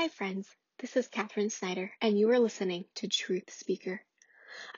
[0.00, 0.48] Hi, friends.
[0.78, 4.02] This is Katherine Snyder, and you are listening to Truth Speaker.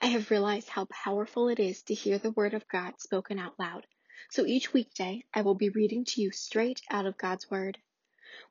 [0.01, 3.57] I have realized how powerful it is to hear the Word of God spoken out
[3.57, 3.87] loud.
[4.31, 7.77] So each weekday, I will be reading to you straight out of God's Word.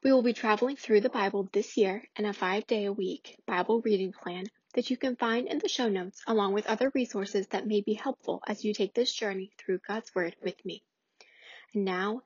[0.02, 3.36] We will be traveling through the Bible this year in a five day a week
[3.46, 7.48] Bible reading plan that you can find in the show notes, along with other resources
[7.48, 10.82] that may be helpful as you take this journey through God's Word with me.
[11.74, 12.22] And now,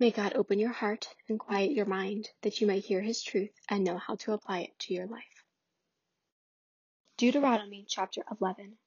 [0.00, 3.50] May God open your heart and quiet your mind that you may hear His truth
[3.68, 5.44] and know how to apply it to your life.
[7.16, 8.78] Deuteronomy chapter 11.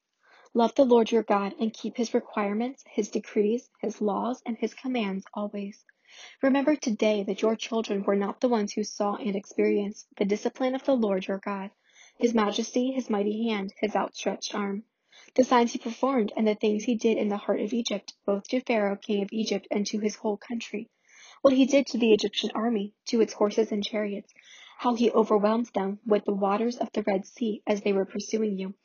[0.54, 4.74] Love the Lord your God and keep His requirements, His decrees, His laws, and His
[4.74, 5.84] commands always.
[6.42, 10.76] Remember today that your children were not the ones who saw and experienced the discipline
[10.76, 11.72] of the Lord your God,
[12.20, 14.86] His majesty, His mighty hand, His outstretched arm,
[15.36, 18.48] the signs He performed, and the things He did in the heart of Egypt, both
[18.48, 20.90] to Pharaoh, king of Egypt, and to his whole country
[21.42, 24.32] what he did to the Egyptian army, to its horses and chariots,
[24.78, 28.60] how he overwhelmed them with the waters of the Red Sea as they were pursuing
[28.60, 28.76] you,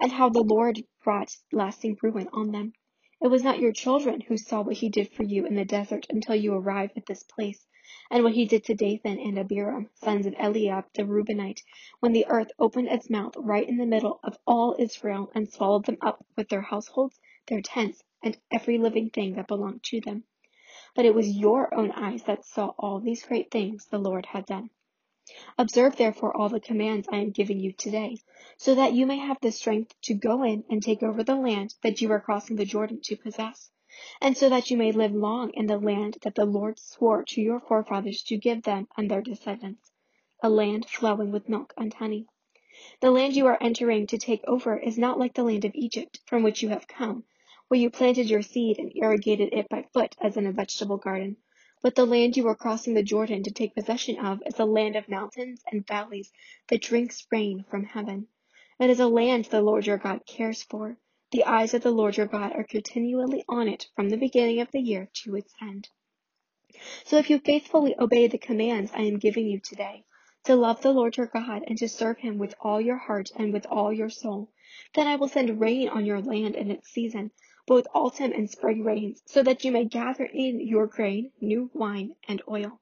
[0.00, 2.72] and how the Lord brought lasting ruin on them.
[3.20, 6.06] It was not your children who saw what he did for you in the desert
[6.08, 7.66] until you arrived at this place,
[8.10, 11.62] and what he did to Dathan and Abiram, sons of Eliab the Reubenite,
[12.00, 15.84] when the earth opened its mouth right in the middle of all Israel and swallowed
[15.84, 20.24] them up with their households, their tents, and every living thing that belonged to them.
[20.96, 24.46] But it was your own eyes that saw all these great things the Lord had
[24.46, 24.70] done.
[25.58, 28.16] Observe therefore all the commands I am giving you today,
[28.56, 31.74] so that you may have the strength to go in and take over the land
[31.82, 33.70] that you are crossing the Jordan to possess,
[34.22, 37.42] and so that you may live long in the land that the Lord swore to
[37.42, 39.92] your forefathers to give them and their descendants,
[40.42, 42.24] a land flowing with milk and honey.
[43.00, 46.20] The land you are entering to take over is not like the land of Egypt,
[46.24, 47.24] from which you have come,
[47.68, 51.36] where you planted your seed and irrigated it by foot as in a vegetable garden.
[51.82, 54.96] But the land you are crossing the Jordan to take possession of is a land
[54.96, 56.32] of mountains and valleys
[56.68, 58.28] that drinks rain from heaven.
[58.78, 60.96] It is a land the Lord your God cares for.
[61.32, 64.70] The eyes of the Lord your God are continually on it from the beginning of
[64.70, 65.88] the year to its end.
[67.04, 70.04] So if you faithfully obey the commands I am giving you today,
[70.44, 73.52] to love the Lord your God and to serve him with all your heart and
[73.52, 74.50] with all your soul,
[74.94, 77.32] then I will send rain on your land in its season,
[77.66, 82.14] both autumn and spring rains, so that you may gather in your grain, new wine,
[82.28, 82.80] and oil.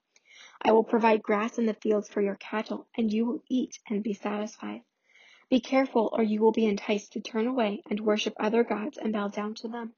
[0.63, 4.03] I will provide grass in the fields for your cattle, and you will eat and
[4.03, 4.83] be satisfied.
[5.51, 9.13] Be careful, or you will be enticed to turn away and worship other gods and
[9.13, 9.95] bow down to them.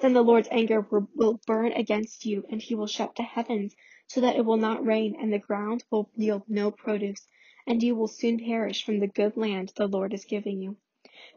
[0.00, 0.80] Then the Lord's anger
[1.14, 3.76] will burn against you, and he will shut the heavens
[4.08, 7.28] so that it will not rain, and the ground will yield no produce,
[7.66, 10.76] and you will soon perish from the good land the Lord is giving you.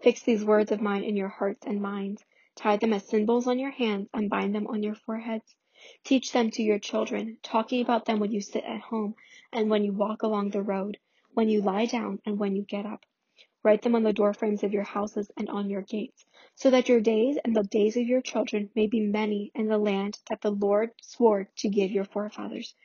[0.01, 2.25] Fix these words of mine in your hearts and minds.
[2.55, 5.55] Tie them as symbols on your hands and bind them on your foreheads.
[6.03, 9.15] Teach them to your children, talking about them when you sit at home
[9.51, 10.97] and when you walk along the road,
[11.33, 13.05] when you lie down and when you get up.
[13.63, 17.01] Write them on the doorframes of your houses and on your gates, so that your
[17.01, 20.51] days and the days of your children may be many in the land that the
[20.51, 22.75] Lord swore to give your forefathers,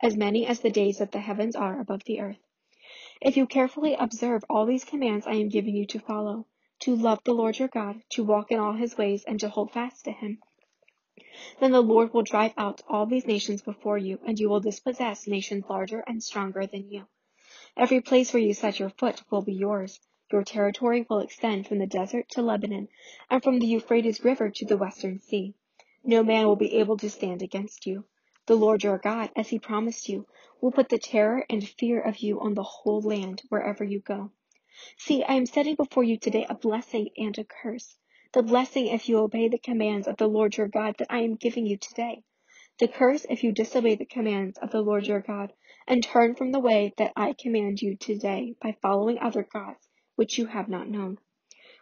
[0.00, 2.38] as many as the days that the heavens are above the earth.
[3.20, 6.46] If you carefully observe all these commands I am giving you to follow,
[6.88, 9.72] to love the Lord your God, to walk in all his ways, and to hold
[9.72, 10.38] fast to him.
[11.60, 15.26] Then the Lord will drive out all these nations before you, and you will dispossess
[15.26, 17.06] nations larger and stronger than you.
[17.76, 20.00] Every place where you set your foot will be yours.
[20.32, 22.88] Your territory will extend from the desert to Lebanon,
[23.28, 25.52] and from the Euphrates River to the western sea.
[26.02, 28.06] No man will be able to stand against you.
[28.46, 30.26] The Lord your God, as he promised you,
[30.62, 34.30] will put the terror and fear of you on the whole land wherever you go.
[34.96, 37.96] See, I am setting before you today a blessing and a curse.
[38.32, 41.34] The blessing if you obey the commands of the Lord your God that I am
[41.34, 42.22] giving you today.
[42.78, 45.52] The curse if you disobey the commands of the Lord your God
[45.88, 50.38] and turn from the way that I command you today by following other gods which
[50.38, 51.18] you have not known.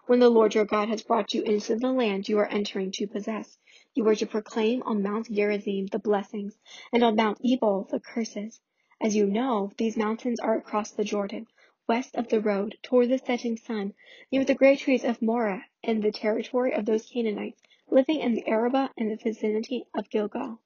[0.06, 3.06] When the Lord your God has brought you into the land you are entering to
[3.06, 3.58] possess,
[3.92, 6.56] you are to proclaim on Mount Gerizim the blessings
[6.92, 8.60] and on Mount Ebal the curses.
[9.02, 11.46] As you know, these mountains are across the Jordan
[11.88, 13.94] west of the road, toward the setting sun,
[14.32, 18.46] near the great trees of Moreh, in the territory of those Canaanites living in the
[18.46, 20.60] Arabah and the vicinity of Gilgal.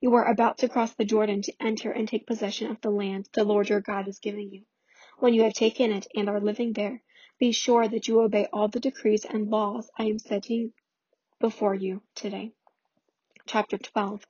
[0.00, 3.28] You are about to cross the Jordan to enter and take possession of the land
[3.32, 4.64] the Lord your God is giving you.
[5.18, 7.02] When you have taken it and are living there,
[7.38, 10.72] be sure that you obey all the decrees and laws I am setting
[11.40, 12.52] before you today.
[13.46, 14.24] Chapter 12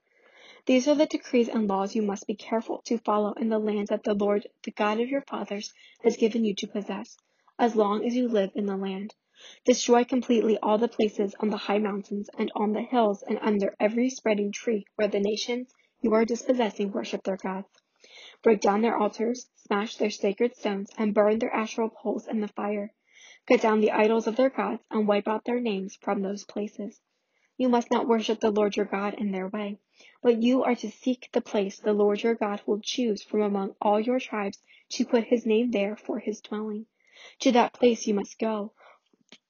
[0.67, 3.89] these are the decrees and laws you must be careful to follow in the land
[3.89, 5.73] that the Lord, the God of your fathers,
[6.05, 7.17] has given you to possess,
[7.59, 9.15] as long as you live in the land.
[9.65, 13.75] Destroy completely all the places on the high mountains and on the hills and under
[13.81, 17.69] every spreading tree where the nations you are dispossessing worship their gods.
[18.43, 22.49] break down their altars, smash their sacred stones, and burn their Asherah poles in the
[22.49, 22.93] fire.
[23.49, 27.01] Cut down the idols of their gods and wipe out their names from those places.
[27.63, 29.79] You must not worship the Lord your God in their way,
[30.21, 33.77] but you are to seek the place the Lord your God will choose from among
[33.81, 36.87] all your tribes to put his name there for his dwelling.
[37.39, 38.73] To that place you must go.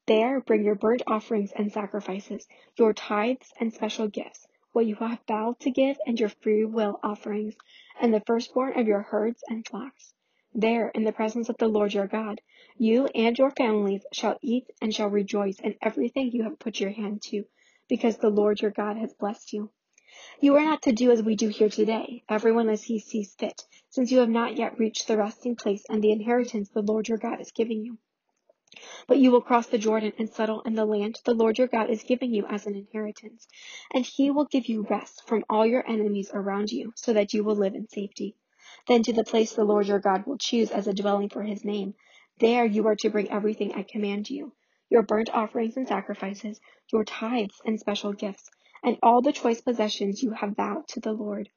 [0.05, 5.21] There bring your burnt offerings and sacrifices, your tithes and special gifts, what you have
[5.27, 7.57] vowed to give, and your free will offerings,
[7.99, 10.13] and the firstborn of your herds and flocks.
[10.55, 12.43] There, in the presence of the Lord your God,
[12.77, 16.91] you and your families shall eat and shall rejoice in everything you have put your
[16.91, 17.47] hand to,
[17.89, 19.71] because the Lord your God has blessed you.
[20.41, 23.63] You are not to do as we do here today, everyone as he sees fit,
[23.91, 27.19] since you have not yet reached the resting place and the inheritance the Lord your
[27.19, 27.99] God is giving you.
[29.07, 31.91] But you will cross the Jordan and settle in the land the Lord your God
[31.91, 33.47] is giving you as an inheritance,
[33.93, 37.45] and he will give you rest from all your enemies around you, so that you
[37.45, 38.37] will live in safety.
[38.89, 41.65] Then to the place the Lord your God will choose as a dwelling for his
[41.65, 41.95] name,
[42.39, 44.53] there you are to bring everything I command you
[44.93, 46.61] your burnt offerings and sacrifices,
[46.93, 48.51] your tithes and special gifts,
[48.85, 51.49] and all the choice possessions you have vowed to the Lord.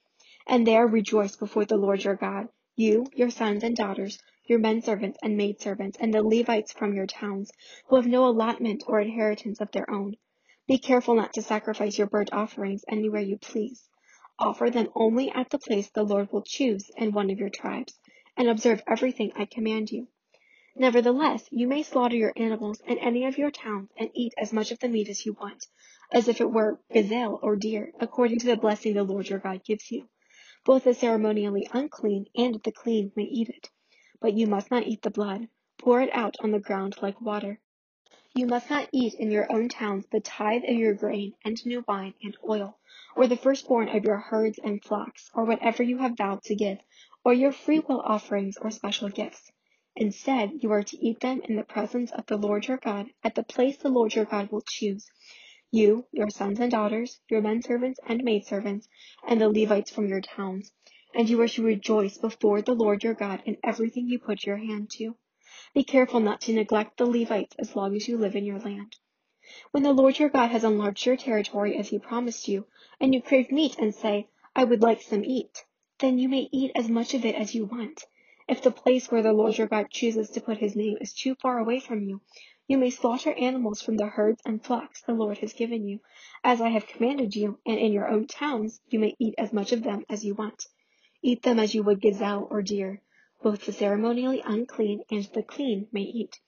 [0.47, 2.47] And there rejoice before the Lord your God,
[2.77, 6.93] you, your sons and daughters, your men servants and maid servants, and the Levites from
[6.93, 7.51] your towns,
[7.87, 10.15] who have no allotment or inheritance of their own.
[10.65, 13.89] Be careful not to sacrifice your burnt offerings anywhere you please.
[14.39, 17.99] Offer them only at the place the Lord will choose in one of your tribes,
[18.37, 20.07] and observe everything I command you.
[20.77, 24.71] Nevertheless, you may slaughter your animals in any of your towns and eat as much
[24.71, 25.67] of the meat as you want,
[26.11, 29.63] as if it were gazelle or deer, according to the blessing the Lord your God
[29.63, 30.09] gives you.
[30.65, 33.69] Both the ceremonially unclean and the clean may eat it.
[34.19, 35.47] But you must not eat the blood.
[35.77, 37.61] Pour it out on the ground like water.
[38.33, 41.85] You must not eat in your own towns the tithe of your grain and new
[41.87, 42.77] wine and oil,
[43.15, 46.79] or the firstborn of your herds and flocks, or whatever you have vowed to give,
[47.23, 49.53] or your freewill offerings or special gifts.
[49.97, 53.35] Instead, you are to eat them in the presence of the Lord your God at
[53.35, 55.09] the place the Lord your God will choose.
[55.71, 58.89] You, your sons and daughters, your men servants and maid servants,
[59.25, 60.71] and the Levites from your towns.
[61.13, 64.57] And you are to rejoice before the Lord your God in everything you put your
[64.57, 65.15] hand to.
[65.73, 68.97] Be careful not to neglect the Levites as long as you live in your land.
[69.71, 72.67] When the Lord your God has enlarged your territory as he promised you,
[72.99, 75.63] and you crave meat and say, I would like some meat,
[75.99, 78.03] then you may eat as much of it as you want.
[78.47, 81.33] If the place where the Lord your God chooses to put his name is too
[81.33, 82.21] far away from you,
[82.67, 85.99] you may slaughter animals from the herds and flocks the Lord has given you,
[86.43, 89.71] as I have commanded you, and in your own towns you may eat as much
[89.71, 90.67] of them as you want.
[91.23, 93.01] Eat them as you would gazelle or deer.
[93.41, 96.39] Both the ceremonially unclean and the clean may eat.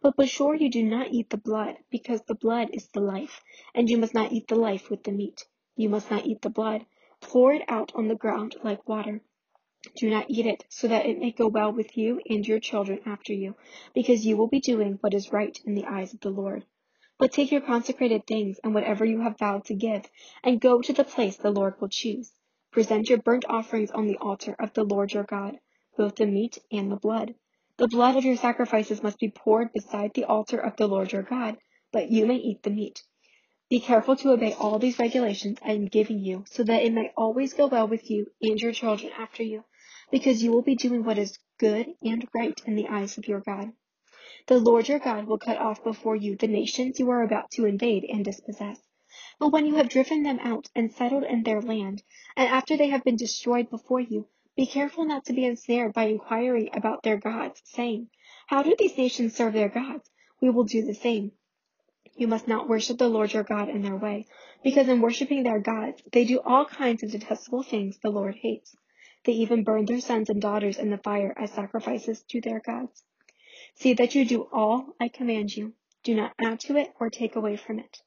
[0.00, 3.42] But be sure you do not eat the blood, because the blood is the life,
[3.74, 5.44] and you must not eat the life with the meat.
[5.76, 6.86] You must not eat the blood.
[7.20, 9.20] Pour it out on the ground like water.
[9.96, 13.00] Do not eat it, so that it may go well with you and your children
[13.04, 13.56] after you,
[13.94, 16.64] because you will be doing what is right in the eyes of the Lord.
[17.18, 20.04] But take your consecrated things and whatever you have vowed to give,
[20.44, 22.32] and go to the place the Lord will choose.
[22.70, 25.58] Present your burnt offerings on the altar of the Lord your God,
[25.96, 27.34] both the meat and the blood.
[27.76, 31.22] The blood of your sacrifices must be poured beside the altar of the Lord your
[31.22, 31.58] God,
[31.92, 33.02] but you may eat the meat.
[33.68, 37.10] Be careful to obey all these regulations I am giving you, so that it may
[37.16, 39.64] always go well with you and your children after you
[40.10, 43.40] because you will be doing what is good and right in the eyes of your
[43.40, 43.72] God.
[44.46, 47.66] The Lord your God will cut off before you the nations you are about to
[47.66, 48.80] invade and dispossess.
[49.38, 52.02] But when you have driven them out and settled in their land,
[52.36, 56.04] and after they have been destroyed before you, be careful not to be ensnared by
[56.04, 58.08] inquiring about their gods, saying,
[58.46, 60.10] How do these nations serve their gods?
[60.40, 61.32] We will do the same.
[62.16, 64.26] You must not worship the Lord your God in their way,
[64.64, 68.74] because in worshiping their gods, they do all kinds of detestable things the Lord hates.
[69.24, 73.02] They even burn their sons and daughters in the fire as sacrifices to their gods.
[73.74, 75.74] See that you do all I command you.
[76.04, 78.02] Do not add to it or take away from it.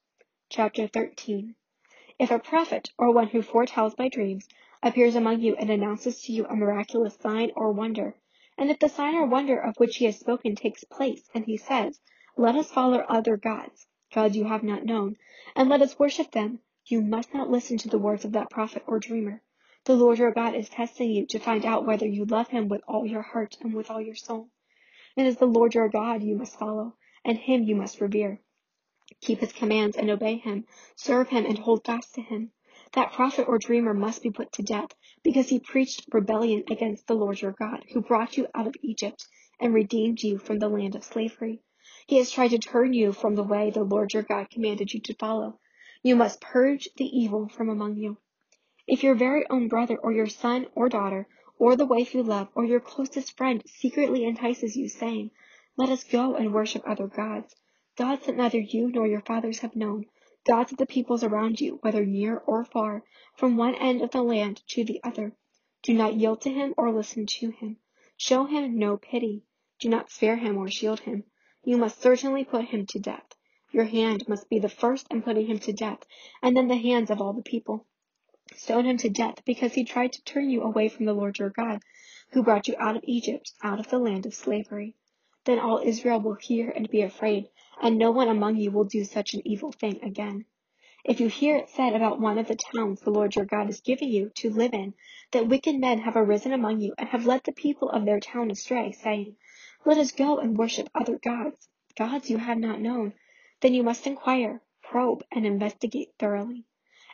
[0.50, 1.56] Chapter 13
[2.18, 4.48] If a prophet, or one who foretells by dreams,
[4.82, 8.16] appears among you and announces to you a miraculous sign or wonder,
[8.58, 11.58] and if the sign or wonder of which he has spoken takes place, and he
[11.58, 12.00] says,
[12.38, 15.18] Let us follow other gods, gods you have not known,
[15.56, 18.84] and let us worship them, you must not listen to the words of that prophet
[18.88, 19.42] or dreamer.
[19.86, 22.82] The Lord your God is testing you to find out whether you love him with
[22.88, 24.48] all your heart and with all your soul.
[25.16, 26.96] It is the Lord your God you must follow,
[27.26, 28.42] and him you must revere.
[29.22, 30.66] Keep his commands and obey him.
[30.96, 32.52] Serve him and hold fast to him.
[32.94, 34.92] That prophet or dreamer must be put to death,
[35.24, 39.26] because he preached rebellion against the Lord your God, who brought you out of Egypt
[39.60, 41.64] and redeemed you from the land of slavery.
[42.06, 45.02] He has tried to turn you from the way the Lord your God commanded you
[45.02, 45.60] to follow.
[46.04, 48.18] You must purge the evil from among you.
[48.88, 51.28] If your very own brother or your son or daughter
[51.60, 55.30] or the wife you love, or your closest friend secretly entices you, saying,
[55.78, 57.56] Let us go and worship other gods,
[57.96, 60.08] gods that neither you nor your fathers have known,
[60.48, 63.04] gods of the peoples around you, whether near or far,
[63.36, 65.36] from one end of the land to the other.
[65.84, 67.78] Do not yield to him or listen to him.
[68.18, 69.44] Show him no pity.
[69.80, 71.26] Do not spare him or shield him.
[71.64, 73.36] You must certainly put him to death.
[73.72, 76.04] Your hand must be the first in putting him to death,
[76.42, 77.86] and then the hands of all the people
[78.54, 81.50] stone him to death because he tried to turn you away from the Lord your
[81.50, 81.82] God,
[82.32, 84.96] who brought you out of Egypt, out of the land of slavery.
[85.46, 87.50] Then all Israel will hear and be afraid,
[87.82, 90.46] and no one among you will do such an evil thing again.
[91.04, 93.82] If you hear it said about one of the towns the Lord your God is
[93.82, 94.94] giving you to live in,
[95.32, 98.52] that wicked men have arisen among you and have led the people of their town
[98.52, 99.36] astray, saying,
[99.84, 103.14] Let us go and worship other gods, gods you have not known,
[103.62, 106.66] then you must inquire, probe, and investigate thoroughly.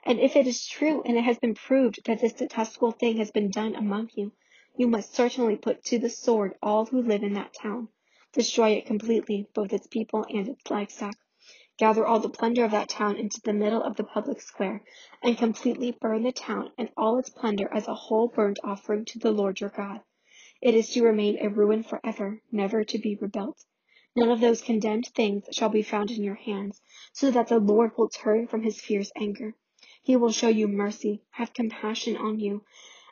[0.04, 3.32] And if it is true and it has been proved that this detestable thing has
[3.32, 4.32] been done among you,
[4.76, 7.90] you must certainly put to the sword all who live in that town.
[8.34, 11.16] Destroy it completely, both its people and its livestock.
[11.78, 14.84] Gather all the plunder of that town into the middle of the public square,
[15.24, 19.20] and completely burn the town and all its plunder as a whole burnt offering to
[19.20, 20.02] the Lord your God.
[20.62, 23.64] It is to remain a ruin forever, never to be rebuilt.
[24.16, 26.82] None of those condemned things shall be found in your hands,
[27.14, 29.56] so that the Lord will turn from his fierce anger.
[30.08, 32.64] He will show you mercy, have compassion on you,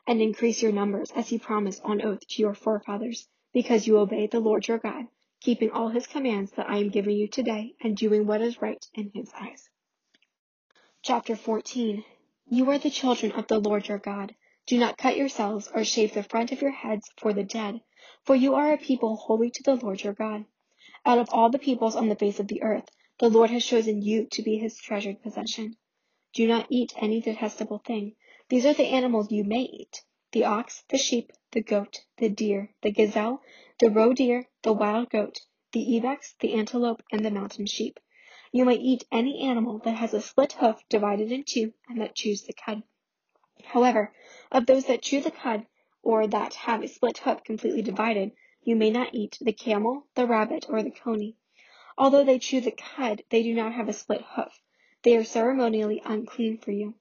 [0.07, 4.27] and increase your numbers, as he promised on oath to your forefathers, because you obey
[4.27, 5.09] the Lord your God,
[5.41, 8.81] keeping all his commands that I am giving you today, and doing what is right
[8.93, 9.69] in his eyes.
[11.01, 12.05] Chapter 14
[12.47, 14.33] You are the children of the Lord your God.
[14.65, 17.81] Do not cut yourselves or shave the front of your heads for the dead,
[18.23, 20.45] for you are a people holy to the Lord your God.
[21.05, 24.01] Out of all the peoples on the face of the earth, the Lord has chosen
[24.01, 25.75] you to be his treasured possession.
[26.35, 28.17] Do not eat any detestable thing.
[28.49, 32.75] These are the animals you may eat the ox, the sheep, the goat, the deer,
[32.81, 33.41] the gazelle,
[33.79, 35.39] the roe deer, the wild goat,
[35.71, 38.01] the ibex, the antelope, and the mountain sheep.
[38.51, 42.15] You may eat any animal that has a split hoof divided in two and that
[42.15, 42.83] chews the cud.
[43.63, 44.13] However,
[44.51, 45.65] of those that chew the cud,
[46.03, 50.27] or that have a split hoof completely divided, you may not eat the camel, the
[50.27, 51.37] rabbit, or the coney.
[51.97, 54.59] Although they chew the cud, they do not have a split hoof.
[55.05, 56.95] They are ceremonially unclean for you.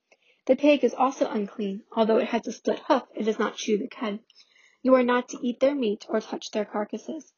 [0.45, 3.79] The pig is also unclean, although it has a split hoof, it does not chew
[3.79, 4.19] the cud.
[4.83, 7.33] You are not to eat their meat or touch their carcasses.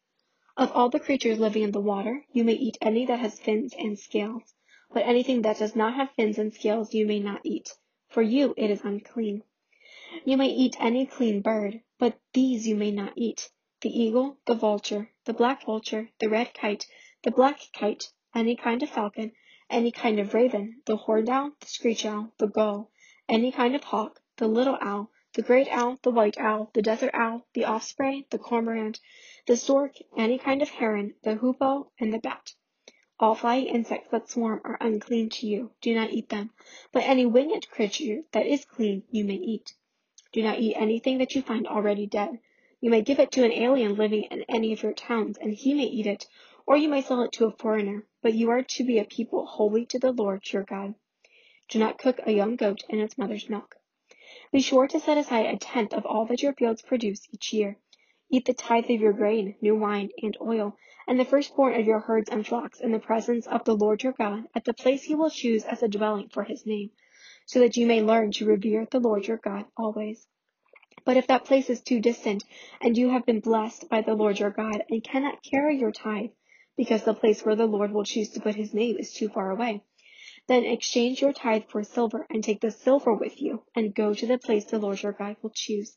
[0.57, 3.75] Of all the creatures living in the water, you may eat any that has fins
[3.79, 4.43] and scales,
[4.93, 7.71] but anything that does not have fins and scales you may not eat.
[8.09, 9.45] For you it is unclean.
[10.25, 14.57] You may eat any clean bird, but these you may not eat the eagle, the
[14.57, 16.87] vulture, the black vulture, the red kite,
[17.23, 19.31] the black kite, any kind of falcon,
[19.71, 22.91] any kind of raven, the horned owl, the screech owl, the gull,
[23.29, 27.11] any kind of hawk, the little owl, the great owl, the white owl, the desert
[27.13, 29.01] owl, the osprey, the cormorant,
[29.47, 32.55] the stork, any kind of heron, the hoopoe, and the bat.
[33.19, 35.73] All flying insects that swarm are unclean to you.
[35.81, 36.51] Do not eat them.
[36.93, 39.75] But any winged creature that is clean you may eat.
[40.33, 42.41] Do not eat anything that you find already dead.
[42.79, 45.73] You may give it to an alien living in any of your towns, and he
[45.73, 46.27] may eat it,
[46.67, 49.47] or you may sell it to a foreigner, but you are to be a people
[49.47, 50.95] holy to the Lord your God.
[51.69, 53.77] Do not cook a young goat in its mother's milk.
[54.53, 57.79] Be sure to set aside a tenth of all that your fields produce each year.
[58.31, 62.01] Eat the tithe of your grain, new wine, and oil, and the firstborn of your
[62.01, 65.15] herds and flocks in the presence of the Lord your God at the place he
[65.15, 66.91] will choose as a dwelling for his name,
[67.47, 70.27] so that you may learn to revere the Lord your God always.
[71.05, 72.45] But if that place is too distant,
[72.81, 76.31] and you have been blessed by the Lord your God, and cannot carry your tithe,
[76.77, 79.51] because the place where the Lord will choose to put his name is too far
[79.51, 79.83] away.
[80.47, 84.27] Then exchange your tithe for silver, and take the silver with you, and go to
[84.27, 85.97] the place the Lord your God will choose.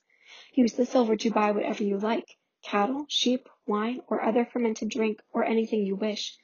[0.53, 5.21] Use the silver to buy whatever you like cattle, sheep, wine, or other fermented drink,
[5.31, 6.35] or anything you wish.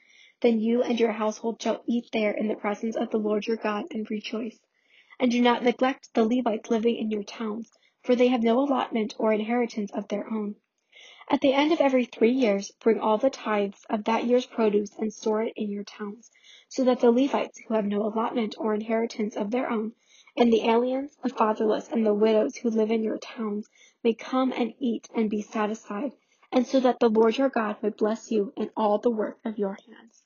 [0.42, 3.58] Then you and your household shall eat there in the presence of the Lord your
[3.58, 4.60] God and rejoice.
[5.20, 7.72] And do not neglect the Levites living in your towns,
[8.04, 10.56] for they have no allotment or inheritance of their own.
[11.28, 14.96] At the end of every three years, bring all the tithes of that year's produce
[14.96, 16.30] and store it in your towns,
[16.70, 19.96] so that the Levites, who have no allotment or inheritance of their own,
[20.38, 23.68] and the aliens, the fatherless, and the widows who live in your towns
[24.04, 26.12] may come and eat and be satisfied,
[26.52, 29.58] and so that the Lord your God may bless you in all the work of
[29.58, 30.22] your hands.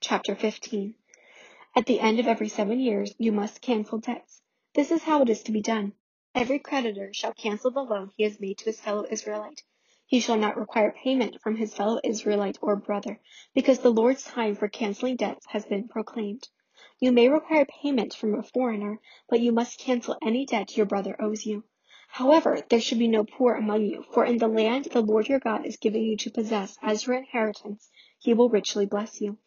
[0.00, 0.96] Chapter 15
[1.76, 4.42] At the end of every seven years, you must cancel debts.
[4.74, 5.92] This is how it is to be done.
[6.34, 9.62] Every creditor shall cancel the loan he has made to his fellow Israelite
[10.10, 13.20] he shall not require payment from his fellow Israelite or brother,
[13.54, 16.48] because the Lord's time for canceling debts has been proclaimed.
[16.98, 18.98] You may require payment from a foreigner,
[19.28, 21.62] but you must cancel any debt your brother owes you.
[22.08, 25.38] However, there should be no poor among you, for in the land the Lord your
[25.38, 27.88] God is giving you to possess as your inheritance,
[28.18, 29.38] he will richly bless you.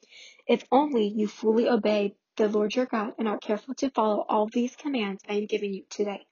[0.48, 4.48] If only you fully obey the Lord your God and are careful to follow all
[4.48, 6.26] these commands I am giving you today.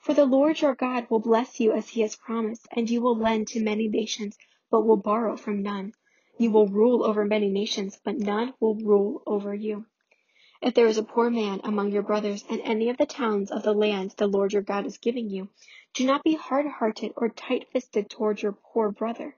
[0.00, 3.16] For the Lord your God will bless you as he has promised, and you will
[3.16, 4.38] lend to many nations,
[4.70, 5.92] but will borrow from none.
[6.38, 9.86] You will rule over many nations, but none will rule over you.
[10.60, 13.62] If there is a poor man among your brothers in any of the towns of
[13.64, 15.48] the land the Lord your God is giving you,
[15.94, 19.36] do not be hard hearted or tight fisted toward your poor brother.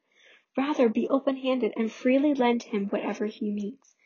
[0.57, 3.97] Rather, be open handed and freely lend him whatever he needs.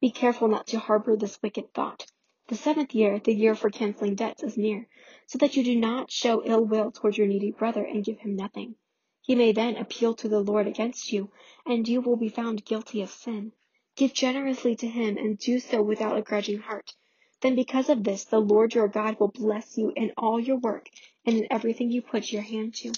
[0.00, 2.06] Be careful not to harbor this wicked thought.
[2.48, 4.88] The seventh year, the year for canceling debts, is near,
[5.26, 8.36] so that you do not show ill will toward your needy brother and give him
[8.36, 8.76] nothing.
[9.20, 11.30] He may then appeal to the Lord against you,
[11.66, 13.52] and you will be found guilty of sin.
[13.96, 16.94] Give generously to him and do so without a grudging heart.
[17.40, 20.88] Then because of this, the Lord your God will bless you in all your work
[21.24, 22.92] and in everything you put your hand to.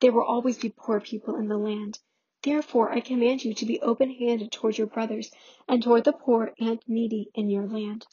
[0.00, 1.98] There will always be poor people in the land.
[2.42, 5.30] Therefore, I command you to be open handed toward your brothers
[5.68, 8.06] and toward the poor and needy in your land.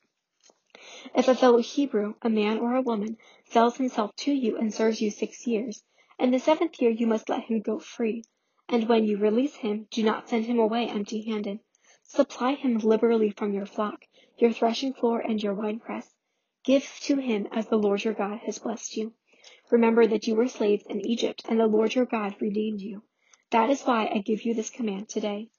[1.16, 5.02] If a fellow Hebrew, a man or a woman, sells himself to you and serves
[5.02, 5.84] you six years,
[6.20, 8.24] in the seventh year you must let him go free.
[8.70, 11.60] And when you release him, do not send him away empty handed.
[12.04, 14.06] Supply him liberally from your flock,
[14.38, 16.14] your threshing floor, and your winepress.
[16.64, 19.14] Give to him as the Lord your God has blessed you.
[19.72, 23.02] Remember that you were slaves in Egypt, and the Lord your God redeemed you.
[23.50, 25.50] That is why I give you this command today.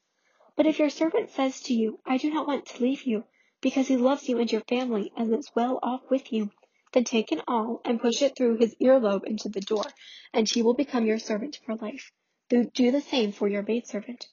[0.56, 3.24] But if your servant says to you, I do not want to leave you,
[3.66, 6.48] because he loves you and your family and is well off with you,
[6.92, 9.82] then take an awl and push it through his earlobe into the door,
[10.32, 12.12] and he will become your servant for life.
[12.48, 14.28] Do the same for your maidservant.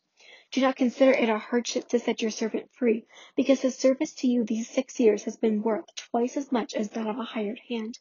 [0.51, 4.27] Do not consider it a hardship to set your servant free, because his service to
[4.27, 7.59] you these six years has been worth twice as much as that of a hired
[7.67, 7.97] hand.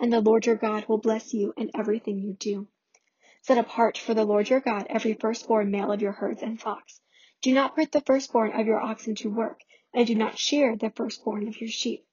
[0.00, 2.68] And the Lord your God will bless you in everything you do.
[3.42, 7.00] Set apart for the Lord your God every firstborn male of your herds and flocks.
[7.42, 9.60] Do not put the firstborn of your oxen to work,
[9.94, 12.06] and do not shear the firstborn of your sheep.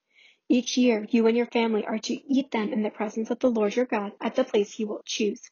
[0.48, 3.50] Each year you and your family are to eat them in the presence of the
[3.50, 5.50] Lord your God at the place he will choose.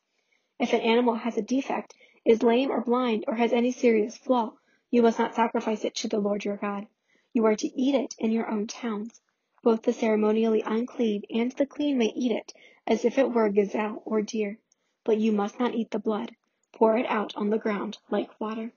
[0.59, 4.53] If an animal has a defect, is lame or blind, or has any serious flaw,
[4.91, 6.87] you must not sacrifice it to the Lord your God.
[7.33, 9.19] You are to eat it in your own towns.
[9.63, 12.53] Both the ceremonially unclean and the clean may eat it,
[12.85, 14.59] as if it were gazelle or deer.
[15.03, 16.35] But you must not eat the blood.
[16.71, 18.71] Pour it out on the ground like water.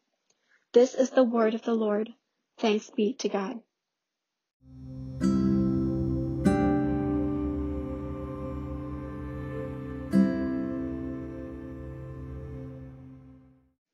[0.72, 2.14] This is the word of the Lord.
[2.58, 3.60] Thanks be to God.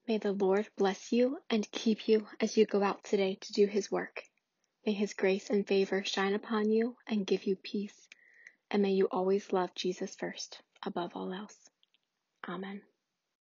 [0.08, 3.66] May the Lord bless you and keep you as you go out today to do
[3.66, 4.22] his work.
[4.84, 8.08] May his grace and favor shine upon you and give you peace.
[8.70, 11.56] And may you always love Jesus first, above all else.
[12.48, 12.82] Amen.